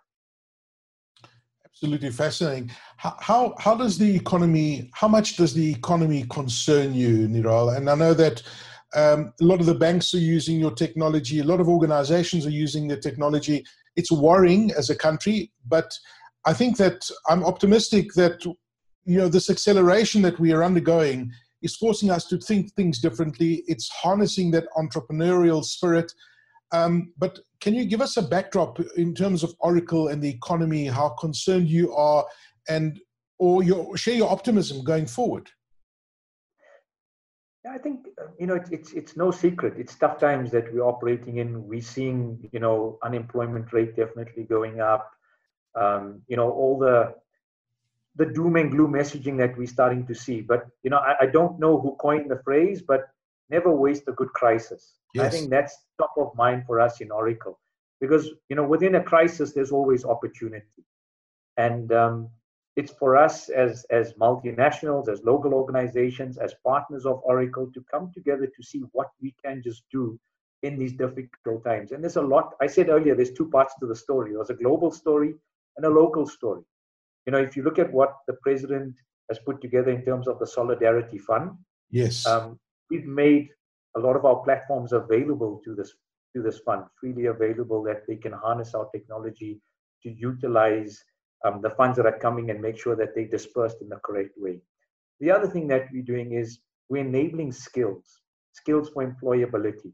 Absolutely 1.83 2.11
fascinating. 2.11 2.69
How, 2.97 3.55
how, 3.57 3.75
does 3.75 3.97
the 3.97 4.15
economy, 4.15 4.91
how 4.93 5.07
much 5.07 5.35
does 5.35 5.55
the 5.55 5.71
economy 5.71 6.27
concern 6.29 6.93
you, 6.93 7.27
Niral? 7.27 7.75
And 7.75 7.89
I 7.89 7.95
know 7.95 8.13
that 8.13 8.43
um, 8.93 9.33
a 9.41 9.43
lot 9.43 9.59
of 9.59 9.65
the 9.65 9.73
banks 9.73 10.13
are 10.13 10.19
using 10.19 10.59
your 10.59 10.75
technology, 10.75 11.39
a 11.39 11.43
lot 11.43 11.59
of 11.59 11.67
organizations 11.67 12.45
are 12.45 12.51
using 12.51 12.87
the 12.87 12.97
technology. 12.97 13.65
It's 13.95 14.11
worrying 14.11 14.71
as 14.77 14.91
a 14.91 14.95
country, 14.95 15.51
but 15.67 15.91
I 16.45 16.53
think 16.53 16.77
that 16.77 17.09
I'm 17.27 17.43
optimistic 17.43 18.13
that 18.13 18.45
you 18.45 19.17
know 19.17 19.27
this 19.27 19.49
acceleration 19.49 20.21
that 20.21 20.39
we 20.39 20.53
are 20.53 20.63
undergoing 20.63 21.31
is 21.63 21.75
forcing 21.75 22.11
us 22.11 22.25
to 22.25 22.37
think 22.37 22.73
things 22.73 22.99
differently. 22.99 23.63
It's 23.67 23.89
harnessing 23.89 24.51
that 24.51 24.67
entrepreneurial 24.77 25.65
spirit. 25.65 26.13
Um, 26.71 27.13
but 27.17 27.39
can 27.59 27.73
you 27.73 27.85
give 27.85 28.01
us 28.01 28.17
a 28.17 28.21
backdrop 28.21 28.79
in 28.97 29.13
terms 29.13 29.43
of 29.43 29.53
Oracle 29.59 30.07
and 30.07 30.21
the 30.21 30.29
economy, 30.29 30.85
how 30.85 31.09
concerned 31.09 31.69
you 31.69 31.93
are, 31.93 32.25
and 32.69 32.99
or 33.39 33.63
your, 33.63 33.97
share 33.97 34.15
your 34.15 34.31
optimism 34.31 34.83
going 34.83 35.05
forward? 35.05 35.49
Yeah, 37.65 37.73
I 37.73 37.77
think 37.77 38.07
you 38.39 38.47
know 38.47 38.55
it's, 38.55 38.71
it's 38.71 38.93
it's 38.93 39.17
no 39.17 39.29
secret. 39.29 39.75
It's 39.77 39.95
tough 39.95 40.17
times 40.19 40.51
that 40.51 40.73
we're 40.73 40.83
operating 40.83 41.37
in. 41.37 41.67
We're 41.67 41.81
seeing 41.81 42.49
you 42.51 42.59
know 42.59 42.97
unemployment 43.03 43.71
rate 43.71 43.95
definitely 43.95 44.43
going 44.45 44.79
up. 44.79 45.11
Um, 45.75 46.21
you 46.27 46.37
know 46.37 46.49
all 46.49 46.79
the 46.79 47.13
the 48.15 48.25
doom 48.25 48.55
and 48.55 48.71
gloom 48.71 48.93
messaging 48.93 49.37
that 49.37 49.57
we're 49.57 49.67
starting 49.67 50.05
to 50.07 50.15
see. 50.15 50.41
But 50.41 50.67
you 50.83 50.89
know, 50.89 50.97
I, 50.97 51.15
I 51.21 51.25
don't 51.27 51.59
know 51.59 51.79
who 51.79 51.95
coined 51.95 52.29
the 52.29 52.41
phrase, 52.43 52.81
but 52.81 53.07
never 53.51 53.71
waste 53.71 54.03
a 54.07 54.13
good 54.13 54.31
crisis. 54.33 54.93
Yes. 55.13 55.25
I 55.25 55.29
think 55.29 55.49
that's 55.49 55.77
top 55.99 56.13
of 56.17 56.35
mind 56.35 56.63
for 56.65 56.79
us 56.79 57.01
in 57.01 57.11
Oracle, 57.11 57.59
because 57.99 58.29
you 58.49 58.55
know, 58.55 58.63
within 58.63 58.95
a 58.95 59.03
crisis, 59.03 59.53
there's 59.53 59.71
always 59.71 60.05
opportunity, 60.05 60.83
and 61.57 61.91
um, 61.91 62.29
it's 62.75 62.93
for 62.93 63.17
us 63.17 63.49
as 63.49 63.85
as 63.89 64.13
multinationals, 64.13 65.09
as 65.09 65.21
local 65.23 65.53
organizations, 65.53 66.37
as 66.37 66.55
partners 66.65 67.05
of 67.05 67.21
Oracle 67.23 67.69
to 67.73 67.83
come 67.91 68.11
together 68.13 68.47
to 68.47 68.63
see 68.63 68.83
what 68.93 69.09
we 69.21 69.35
can 69.43 69.61
just 69.61 69.83
do 69.91 70.19
in 70.63 70.77
these 70.77 70.93
difficult 70.93 71.63
times. 71.65 71.91
And 71.91 72.03
there's 72.03 72.17
a 72.17 72.21
lot. 72.21 72.53
I 72.61 72.67
said 72.67 72.89
earlier, 72.89 73.15
there's 73.15 73.33
two 73.33 73.49
parts 73.49 73.73
to 73.79 73.87
the 73.87 73.95
story. 73.95 74.33
There's 74.33 74.49
a 74.49 74.63
global 74.63 74.91
story 74.91 75.33
and 75.75 75.85
a 75.85 75.89
local 75.89 76.27
story 76.27 76.63
you 77.25 77.31
know, 77.31 77.37
if 77.37 77.55
you 77.55 77.63
look 77.63 77.79
at 77.79 77.91
what 77.91 78.17
the 78.27 78.33
president 78.33 78.95
has 79.29 79.39
put 79.39 79.61
together 79.61 79.91
in 79.91 80.03
terms 80.03 80.27
of 80.27 80.39
the 80.39 80.47
Solidarity 80.47 81.17
Fund, 81.17 81.51
yes, 81.89 82.25
um, 82.25 82.59
we've 82.91 83.07
made 83.07 83.47
a 83.95 83.99
lot 83.99 84.15
of 84.15 84.25
our 84.25 84.43
platforms 84.43 84.93
available 84.93 85.61
to 85.65 85.73
this 85.73 85.93
to 86.35 86.41
this 86.41 86.59
fund, 86.59 86.83
freely 86.99 87.25
available, 87.25 87.83
that 87.83 88.03
they 88.07 88.15
can 88.15 88.31
harness 88.31 88.73
our 88.73 88.87
technology 88.95 89.59
to 90.03 90.09
utilize 90.11 91.03
um, 91.45 91.61
the 91.61 91.71
funds 91.71 91.97
that 91.97 92.05
are 92.05 92.19
coming 92.19 92.49
and 92.49 92.61
make 92.61 92.77
sure 92.77 92.95
that 92.95 93.13
they're 93.13 93.27
dispersed 93.27 93.77
in 93.81 93.89
the 93.89 93.99
correct 94.05 94.31
way. 94.37 94.61
The 95.19 95.31
other 95.31 95.47
thing 95.47 95.67
that 95.67 95.87
we're 95.91 96.03
doing 96.03 96.31
is 96.33 96.59
we're 96.89 97.05
enabling 97.05 97.51
skills, 97.51 98.21
skills 98.53 98.89
for 98.89 99.05
employability. 99.05 99.91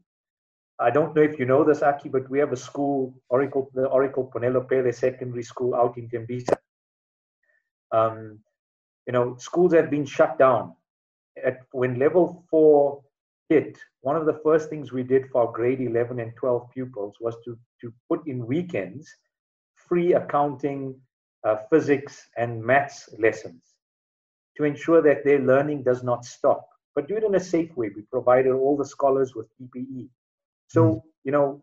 I 0.78 0.90
don't 0.90 1.14
know 1.14 1.22
if 1.22 1.40
you 1.40 1.44
know 1.44 1.64
this, 1.64 1.82
Aki, 1.82 2.08
but 2.10 2.30
we 2.30 2.38
have 2.38 2.52
a 2.52 2.56
school, 2.56 3.14
Oracle, 3.30 3.68
the 3.74 3.86
Oracle 3.86 4.30
Ponelo 4.32 4.68
Pele 4.68 4.92
Secondary 4.92 5.42
School 5.42 5.74
out 5.74 5.98
in 5.98 6.08
Tembisa. 6.08 6.56
Um, 7.90 8.38
you 9.08 9.12
know, 9.12 9.36
schools 9.38 9.74
have 9.74 9.90
been 9.90 10.06
shut 10.06 10.38
down. 10.38 10.74
At, 11.44 11.60
when 11.72 11.98
level 11.98 12.44
four 12.50 13.02
hit, 13.48 13.78
one 14.02 14.16
of 14.16 14.26
the 14.26 14.40
first 14.44 14.68
things 14.68 14.92
we 14.92 15.02
did 15.02 15.28
for 15.30 15.52
grade 15.52 15.80
11 15.80 16.20
and 16.20 16.34
12 16.36 16.70
pupils 16.70 17.16
was 17.20 17.36
to, 17.44 17.58
to 17.80 17.92
put 18.08 18.26
in 18.26 18.46
weekends 18.46 19.08
free 19.88 20.14
accounting, 20.14 20.94
uh, 21.44 21.56
physics, 21.70 22.28
and 22.36 22.62
maths 22.62 23.08
lessons 23.18 23.62
to 24.56 24.64
ensure 24.64 25.00
that 25.00 25.24
their 25.24 25.38
learning 25.38 25.82
does 25.82 26.02
not 26.02 26.24
stop. 26.24 26.68
But 26.94 27.08
do 27.08 27.16
it 27.16 27.24
in 27.24 27.36
a 27.36 27.40
safe 27.40 27.74
way. 27.76 27.90
We 27.94 28.02
provided 28.02 28.52
all 28.52 28.76
the 28.76 28.84
scholars 28.84 29.34
with 29.34 29.46
PPE. 29.60 30.08
So, 30.66 30.82
mm. 30.84 31.02
you 31.24 31.32
know, 31.32 31.62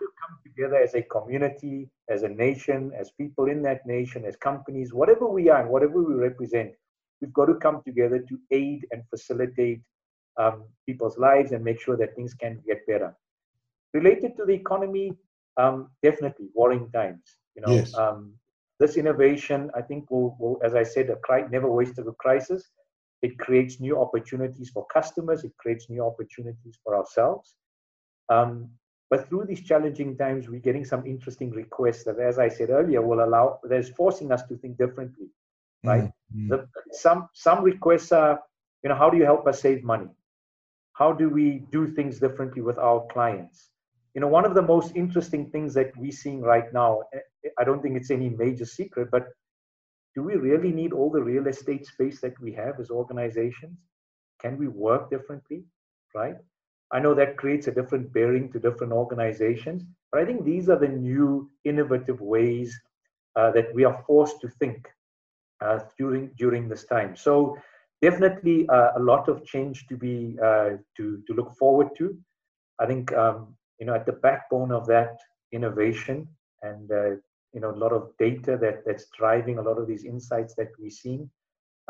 to 0.00 0.06
come 0.20 0.38
together 0.44 0.76
as 0.76 0.94
a 0.94 1.02
community, 1.02 1.88
as 2.08 2.24
a 2.24 2.28
nation, 2.28 2.92
as 2.98 3.12
people 3.12 3.46
in 3.46 3.62
that 3.62 3.86
nation, 3.86 4.24
as 4.24 4.34
companies, 4.36 4.92
whatever 4.92 5.28
we 5.28 5.48
are 5.48 5.60
and 5.60 5.70
whatever 5.70 6.02
we 6.02 6.14
represent, 6.14 6.72
we've 7.22 7.32
got 7.32 7.46
to 7.46 7.54
come 7.54 7.80
together 7.86 8.18
to 8.18 8.38
aid 8.50 8.86
and 8.90 9.02
facilitate 9.08 9.80
um, 10.36 10.64
people's 10.86 11.16
lives 11.16 11.52
and 11.52 11.64
make 11.64 11.80
sure 11.80 11.96
that 11.96 12.14
things 12.16 12.34
can 12.34 12.60
get 12.66 12.86
better. 12.86 13.16
Related 13.94 14.36
to 14.36 14.44
the 14.44 14.52
economy, 14.52 15.12
um, 15.56 15.88
definitely 16.02 16.48
worrying 16.54 16.90
times. 16.90 17.22
You 17.54 17.62
know, 17.62 17.74
yes. 17.74 17.94
um, 17.94 18.34
this 18.80 18.96
innovation, 18.96 19.70
I 19.76 19.82
think, 19.82 20.10
will, 20.10 20.36
will 20.40 20.60
as 20.64 20.74
I 20.74 20.82
said, 20.82 21.08
a 21.10 21.16
cri- 21.16 21.48
never 21.50 21.70
waste 21.70 21.98
a 21.98 22.04
crisis. 22.18 22.62
It 23.22 23.38
creates 23.38 23.78
new 23.78 24.00
opportunities 24.00 24.70
for 24.70 24.84
customers. 24.86 25.44
It 25.44 25.52
creates 25.58 25.88
new 25.88 26.04
opportunities 26.04 26.78
for 26.82 26.96
ourselves. 26.96 27.54
Um, 28.28 28.70
but 29.10 29.28
through 29.28 29.44
these 29.44 29.62
challenging 29.62 30.16
times, 30.16 30.48
we're 30.48 30.60
getting 30.60 30.86
some 30.86 31.06
interesting 31.06 31.50
requests 31.50 32.02
that, 32.04 32.18
as 32.18 32.38
I 32.38 32.48
said 32.48 32.70
earlier, 32.70 33.02
will 33.02 33.22
allow 33.22 33.60
that 33.62 33.78
is 33.78 33.90
forcing 33.90 34.32
us 34.32 34.42
to 34.44 34.56
think 34.56 34.78
differently, 34.78 35.28
right? 35.84 36.04
Mm-hmm. 36.34 36.48
The, 36.48 36.68
some 36.92 37.28
some 37.32 37.62
requests 37.62 38.12
are, 38.12 38.40
you 38.82 38.88
know, 38.88 38.96
how 38.96 39.10
do 39.10 39.16
you 39.16 39.24
help 39.24 39.46
us 39.46 39.60
save 39.60 39.82
money? 39.82 40.08
How 40.94 41.12
do 41.12 41.28
we 41.28 41.64
do 41.70 41.86
things 41.86 42.18
differently 42.18 42.62
with 42.62 42.78
our 42.78 43.06
clients? 43.12 43.70
You 44.14 44.20
know, 44.20 44.28
one 44.28 44.44
of 44.44 44.54
the 44.54 44.62
most 44.62 44.94
interesting 44.94 45.50
things 45.50 45.72
that 45.74 45.96
we're 45.96 46.12
seeing 46.12 46.42
right 46.42 46.72
now, 46.72 47.02
eh, 47.14 47.48
I 47.58 47.64
don't 47.64 47.82
think 47.82 47.96
it's 47.96 48.10
any 48.10 48.28
major 48.28 48.66
secret, 48.66 49.08
but 49.10 49.28
do 50.14 50.22
we 50.22 50.34
really 50.34 50.70
need 50.70 50.92
all 50.92 51.10
the 51.10 51.22
real 51.22 51.46
estate 51.46 51.86
space 51.86 52.20
that 52.20 52.38
we 52.38 52.52
have 52.52 52.78
as 52.78 52.90
organizations? 52.90 53.78
Can 54.40 54.58
we 54.58 54.68
work 54.68 55.10
differently, 55.10 55.64
right? 56.14 56.36
I 56.92 57.00
know 57.00 57.14
that 57.14 57.38
creates 57.38 57.68
a 57.68 57.72
different 57.72 58.12
bearing 58.12 58.52
to 58.52 58.58
different 58.58 58.92
organizations, 58.92 59.82
but 60.10 60.20
I 60.20 60.26
think 60.26 60.44
these 60.44 60.68
are 60.68 60.78
the 60.78 60.88
new 60.88 61.50
innovative 61.64 62.20
ways 62.20 62.78
uh, 63.34 63.50
that 63.52 63.74
we 63.74 63.84
are 63.84 64.04
forced 64.06 64.42
to 64.42 64.48
think 64.48 64.86
uh, 65.62 65.80
during 65.98 66.30
during 66.36 66.68
this 66.68 66.84
time. 66.84 67.16
So 67.16 67.56
definitely 68.00 68.68
uh, 68.68 68.90
a 68.96 69.00
lot 69.00 69.28
of 69.28 69.44
change 69.44 69.86
to 69.88 69.96
be 69.96 70.38
uh, 70.42 70.70
to 70.96 71.22
to 71.26 71.32
look 71.34 71.52
forward 71.56 71.88
to. 71.98 72.16
I 72.78 72.86
think 72.86 73.12
um, 73.12 73.56
you 73.78 73.86
know 73.86 73.94
at 73.94 74.06
the 74.06 74.12
backbone 74.12 74.72
of 74.72 74.86
that 74.86 75.16
innovation 75.52 76.28
and 76.62 76.90
uh, 76.90 77.10
you 77.52 77.60
know 77.60 77.70
a 77.70 77.80
lot 77.84 77.92
of 77.92 78.10
data 78.18 78.56
that 78.60 78.82
that's 78.86 79.06
driving 79.16 79.58
a 79.58 79.62
lot 79.62 79.78
of 79.78 79.86
these 79.86 80.04
insights 80.04 80.54
that 80.56 80.68
we're 80.78 80.90
seeing. 80.90 81.30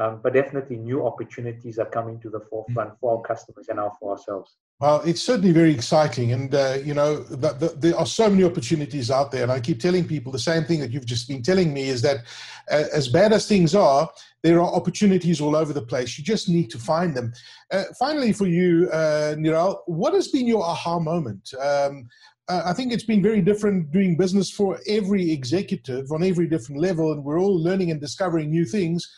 Um, 0.03 0.19
but 0.21 0.33
definitely 0.33 0.77
new 0.79 1.07
opportunities 1.07 1.79
are 1.79 1.87
coming 1.87 2.19
to 2.21 2.29
the 2.29 2.41
forefront 2.41 2.99
for 2.99 3.17
our 3.17 3.23
customers 3.23 3.69
and 3.69 3.79
for 4.01 4.13
ourselves. 4.13 4.57
Well, 4.81 5.01
it's 5.03 5.23
certainly 5.23 5.53
very 5.53 5.73
exciting, 5.73 6.33
and 6.33 6.53
uh, 6.53 6.79
you 6.83 6.93
know 6.93 7.23
the, 7.23 7.53
the, 7.53 7.69
there 7.79 7.97
are 7.97 8.07
so 8.07 8.29
many 8.29 8.43
opportunities 8.43 9.13
out 9.13 9.31
there. 9.31 9.45
And 9.45 9.53
I 9.53 9.61
keep 9.61 9.79
telling 9.79 10.05
people 10.09 10.33
the 10.33 10.41
same 10.41 10.65
thing 10.65 10.81
that 10.81 10.91
you've 10.91 11.07
just 11.07 11.29
been 11.29 11.41
telling 11.41 11.73
me 11.73 11.85
is 11.89 12.03
that 12.03 12.25
uh, 12.69 12.85
as 12.93 13.07
bad 13.09 13.33
as 13.33 13.47
things 13.47 13.77
are, 13.77 14.11
there 14.43 14.61
are 14.61 14.75
opportunities 14.75 15.41
all 15.41 15.55
over 15.55 15.73
the 15.73 15.83
place. 15.83 16.19
You 16.19 16.25
just 16.25 16.49
need 16.49 16.69
to 16.71 16.79
find 16.79 17.17
them. 17.17 17.33
Uh, 17.71 17.85
finally, 17.97 18.33
for 18.33 18.49
you, 18.49 18.89
uh, 18.93 19.37
Niral, 19.37 19.83
what 19.87 20.15
has 20.15 20.29
been 20.29 20.49
your 20.49 20.65
aha 20.65 20.99
moment? 20.99 21.55
Um, 21.61 22.09
I 22.49 22.73
think 22.73 22.93
it's 22.93 23.05
been 23.05 23.23
very 23.23 23.41
different 23.41 23.93
doing 23.93 24.17
business 24.17 24.51
for 24.51 24.81
every 24.89 25.31
executive 25.31 26.11
on 26.11 26.25
every 26.25 26.49
different 26.49 26.81
level, 26.81 27.13
and 27.13 27.23
we're 27.23 27.41
all 27.41 27.57
learning 27.57 27.93
and 27.93 28.01
discovering 28.01 28.51
new 28.51 28.65
things. 28.65 29.09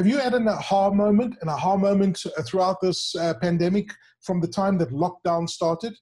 Have 0.00 0.06
you 0.06 0.16
had 0.16 0.32
an 0.32 0.48
aha 0.48 0.90
moment, 0.90 1.36
an 1.42 1.50
aha 1.50 1.76
moment 1.76 2.24
uh, 2.24 2.42
throughout 2.42 2.80
this 2.80 3.14
uh, 3.16 3.34
pandemic 3.34 3.90
from 4.22 4.40
the 4.40 4.48
time 4.48 4.78
that 4.78 4.88
lockdown 4.92 5.46
started? 5.46 5.94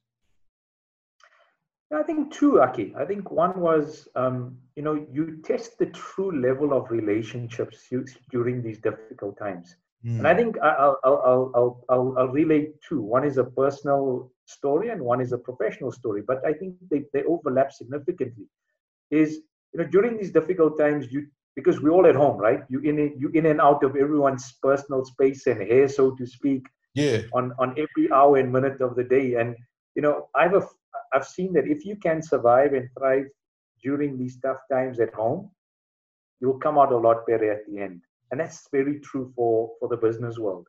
I 1.93 2.03
think 2.03 2.31
two, 2.31 2.61
Aki. 2.61 2.93
I 2.97 3.03
think 3.03 3.29
one 3.29 3.59
was, 3.59 4.07
um, 4.15 4.57
you 4.77 4.83
know, 4.83 5.05
you 5.11 5.41
test 5.43 5.77
the 5.79 5.87
true 5.87 6.31
level 6.41 6.71
of 6.71 6.89
relationships 6.91 7.89
during 8.31 8.63
these 8.63 8.79
difficult 8.79 9.37
times. 9.37 9.75
Mm. 10.05 10.19
And 10.19 10.27
I 10.29 10.33
think 10.33 10.57
I'll, 10.63 10.97
I'll, 11.03 11.51
I'll, 11.53 11.83
I'll, 11.89 12.15
I'll 12.19 12.27
relate 12.29 12.81
two. 12.81 13.01
One 13.01 13.25
is 13.25 13.37
a 13.37 13.43
personal 13.43 14.31
story 14.45 14.91
and 14.91 15.01
one 15.01 15.19
is 15.19 15.33
a 15.33 15.37
professional 15.37 15.91
story, 15.91 16.21
but 16.25 16.39
I 16.45 16.53
think 16.53 16.75
they, 16.89 17.03
they 17.11 17.23
overlap 17.25 17.73
significantly. 17.73 18.45
is 19.11 19.41
you 19.73 19.79
know 19.79 19.87
during 19.95 20.17
these 20.17 20.31
difficult 20.31 20.79
times 20.79 21.11
you 21.11 21.27
because 21.63 21.81
we're 21.81 21.91
all 21.91 22.07
at 22.07 22.15
home 22.15 22.37
right? 22.37 22.61
You 22.69 22.79
in 22.79 22.97
you 23.17 23.29
in 23.33 23.45
and 23.45 23.61
out 23.61 23.83
of 23.83 23.95
everyone's 23.95 24.53
personal 24.61 25.03
space 25.05 25.47
and 25.47 25.61
hair 25.61 25.87
so 25.87 26.15
to 26.15 26.25
speak 26.25 26.63
yeah. 26.95 27.21
on 27.33 27.53
on 27.59 27.71
every 27.71 28.11
hour 28.11 28.37
and 28.37 28.51
minute 28.51 28.81
of 28.81 28.95
the 28.95 29.03
day. 29.03 29.35
And 29.35 29.55
you 29.95 30.01
know 30.01 30.29
i've 30.35 30.53
a, 30.53 30.63
i've 31.13 31.25
seen 31.25 31.53
that 31.53 31.67
if 31.67 31.85
you 31.85 31.95
can 31.95 32.21
survive 32.21 32.73
and 32.73 32.87
thrive 32.97 33.25
during 33.83 34.17
these 34.17 34.39
tough 34.39 34.61
times 34.71 34.99
at 34.99 35.13
home 35.13 35.49
you'll 36.39 36.59
come 36.59 36.77
out 36.77 36.91
a 36.91 36.97
lot 36.97 37.25
better 37.27 37.51
at 37.51 37.65
the 37.67 37.79
end. 37.79 38.01
And 38.31 38.39
that's 38.39 38.67
very 38.71 38.99
true 38.99 39.31
for 39.35 39.71
for 39.79 39.89
the 39.89 39.97
business 39.97 40.37
world. 40.37 40.67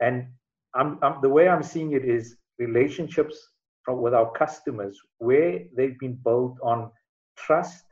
And 0.00 0.26
I'm, 0.74 0.98
I'm 1.02 1.16
the 1.20 1.28
way 1.28 1.48
i'm 1.48 1.62
seeing 1.62 1.92
it 1.92 2.04
is 2.04 2.36
relationships 2.58 3.36
from, 3.84 4.00
with 4.00 4.14
our 4.14 4.30
customers 4.32 4.98
where 5.18 5.60
they've 5.76 5.98
been 5.98 6.18
built 6.24 6.56
on 6.62 6.90
trust 7.36 7.84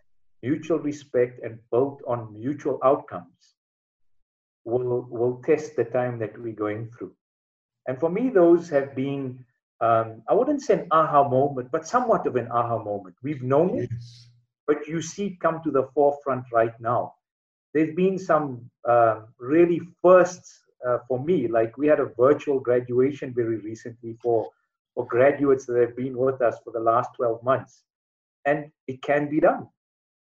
mutual 0.42 0.78
respect 0.78 1.40
and 1.44 1.58
built 1.70 2.00
on 2.06 2.32
mutual 2.32 2.78
outcomes 2.84 3.54
will 4.64 5.06
will 5.10 5.42
test 5.44 5.76
the 5.76 5.84
time 5.84 6.18
that 6.18 6.38
we're 6.40 6.52
going 6.66 6.90
through 6.96 7.12
and 7.86 7.98
for 7.98 8.10
me 8.10 8.28
those 8.28 8.68
have 8.68 8.94
been 8.94 9.44
um, 9.80 10.22
i 10.28 10.34
wouldn't 10.34 10.62
say 10.62 10.74
an 10.74 10.86
aha 10.90 11.26
moment 11.28 11.70
but 11.72 11.86
somewhat 11.86 12.26
of 12.26 12.36
an 12.36 12.48
aha 12.50 12.78
moment 12.78 13.14
we've 13.22 13.42
known 13.42 13.76
yes. 13.76 13.84
it 13.84 13.90
but 14.66 14.86
you 14.86 15.00
see 15.00 15.26
it 15.28 15.40
come 15.40 15.62
to 15.62 15.70
the 15.70 15.88
forefront 15.94 16.44
right 16.52 16.78
now 16.80 17.14
there's 17.72 17.94
been 17.94 18.18
some 18.18 18.70
uh, 18.88 19.20
really 19.38 19.80
firsts 20.02 20.60
uh, 20.86 20.98
for 21.06 21.22
me. 21.22 21.48
Like 21.48 21.76
we 21.76 21.86
had 21.86 22.00
a 22.00 22.10
virtual 22.18 22.60
graduation 22.60 23.32
very 23.34 23.58
recently 23.58 24.16
for 24.22 24.48
for 24.94 25.06
graduates 25.06 25.66
that 25.66 25.80
have 25.80 25.96
been 25.96 26.16
with 26.16 26.42
us 26.42 26.56
for 26.64 26.72
the 26.72 26.80
last 26.80 27.10
12 27.16 27.44
months, 27.44 27.84
and 28.44 28.72
it 28.88 29.00
can 29.02 29.30
be 29.30 29.38
done. 29.38 29.68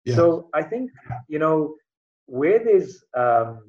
Yeah. 0.05 0.15
So 0.15 0.49
I 0.53 0.63
think 0.63 0.91
you 1.27 1.39
know 1.39 1.75
where 2.25 2.59
there's 2.63 3.03
um, 3.15 3.63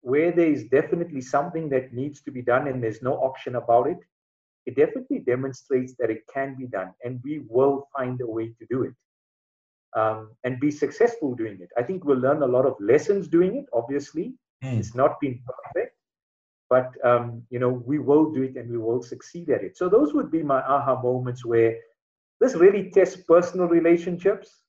where 0.00 0.32
there's 0.32 0.64
definitely 0.64 1.20
something 1.20 1.68
that 1.70 1.92
needs 1.92 2.22
to 2.22 2.30
be 2.30 2.42
done 2.42 2.68
and 2.68 2.82
there's 2.82 3.02
no 3.02 3.14
option 3.14 3.56
about 3.56 3.88
it. 3.88 3.98
It 4.66 4.76
definitely 4.76 5.20
demonstrates 5.20 5.94
that 5.98 6.10
it 6.10 6.22
can 6.32 6.56
be 6.56 6.66
done, 6.66 6.92
and 7.04 7.20
we 7.24 7.44
will 7.48 7.88
find 7.96 8.20
a 8.20 8.26
way 8.26 8.48
to 8.58 8.66
do 8.68 8.82
it 8.82 8.94
um, 9.96 10.30
and 10.44 10.60
be 10.60 10.70
successful 10.70 11.34
doing 11.34 11.58
it. 11.60 11.70
I 11.76 11.82
think 11.82 12.04
we'll 12.04 12.18
learn 12.18 12.42
a 12.42 12.46
lot 12.46 12.66
of 12.66 12.74
lessons 12.80 13.28
doing 13.28 13.56
it. 13.56 13.66
Obviously, 13.72 14.34
mm. 14.62 14.78
it's 14.78 14.94
not 14.94 15.18
been 15.20 15.40
perfect, 15.46 15.96
but 16.68 16.92
um, 17.04 17.42
you 17.50 17.58
know 17.58 17.70
we 17.70 17.98
will 17.98 18.32
do 18.32 18.42
it 18.42 18.56
and 18.56 18.70
we 18.70 18.78
will 18.78 19.02
succeed 19.02 19.50
at 19.50 19.64
it. 19.64 19.76
So 19.76 19.88
those 19.88 20.12
would 20.12 20.30
be 20.30 20.42
my 20.42 20.60
aha 20.60 21.00
moments 21.00 21.44
where 21.44 21.76
this 22.40 22.54
really 22.54 22.90
tests 22.90 23.22
personal 23.28 23.66
relationships. 23.66 24.62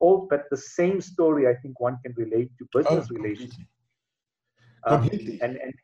All, 0.00 0.26
but 0.30 0.44
the 0.50 0.56
same 0.56 1.00
story 1.00 1.48
I 1.48 1.54
think 1.54 1.80
one 1.80 1.98
can 2.04 2.14
relate 2.16 2.50
to 2.58 2.68
business 2.72 3.08
oh, 3.10 3.14
relationships. 3.14 3.66
Um, 4.84 5.08
and, 5.42 5.56
and 5.56 5.74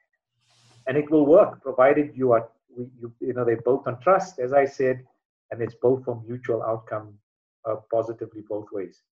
and 0.86 0.96
it 0.96 1.10
will 1.10 1.26
work 1.26 1.62
provided 1.62 2.12
you 2.14 2.32
are 2.32 2.48
you, 2.76 3.12
you 3.20 3.32
know 3.32 3.44
they're 3.44 3.62
built 3.62 3.86
on 3.86 4.00
trust, 4.00 4.38
as 4.38 4.52
I 4.52 4.64
said, 4.64 5.04
and 5.50 5.60
it's 5.62 5.74
built 5.74 6.04
for 6.04 6.22
mutual 6.26 6.62
outcome 6.62 7.14
uh, 7.68 7.76
positively 7.90 8.42
both 8.48 8.66
ways. 8.72 9.02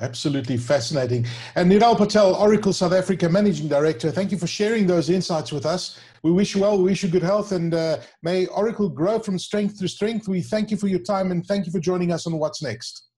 Absolutely 0.00 0.56
fascinating. 0.56 1.26
And 1.56 1.70
Niral 1.70 1.98
Patel, 1.98 2.34
Oracle 2.34 2.72
South 2.72 2.92
Africa 2.92 3.28
Managing 3.28 3.68
Director, 3.68 4.10
thank 4.10 4.32
you 4.32 4.38
for 4.38 4.46
sharing 4.46 4.86
those 4.86 5.10
insights 5.10 5.52
with 5.52 5.66
us. 5.66 6.00
We 6.22 6.30
wish 6.30 6.54
you 6.54 6.62
well, 6.62 6.78
we 6.78 6.84
wish 6.84 7.02
you 7.02 7.10
good 7.10 7.22
health, 7.22 7.52
and 7.52 7.74
uh, 7.74 7.98
may 8.22 8.46
Oracle 8.46 8.88
grow 8.88 9.18
from 9.18 9.38
strength 9.38 9.78
to 9.80 9.88
strength. 9.88 10.26
We 10.26 10.40
thank 10.40 10.70
you 10.70 10.78
for 10.78 10.86
your 10.88 11.00
time 11.00 11.30
and 11.30 11.44
thank 11.44 11.66
you 11.66 11.72
for 11.72 11.80
joining 11.80 12.12
us 12.12 12.26
on 12.26 12.38
What's 12.38 12.62
Next. 12.62 13.09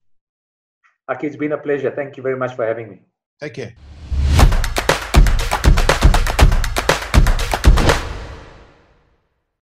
Aki, 1.07 1.27
it's 1.27 1.35
been 1.35 1.51
a 1.51 1.57
pleasure. 1.57 1.91
Thank 1.91 2.17
you 2.17 2.23
very 2.23 2.37
much 2.37 2.55
for 2.55 2.65
having 2.65 2.89
me. 2.89 3.01
Take 3.39 3.55
care. 3.55 3.75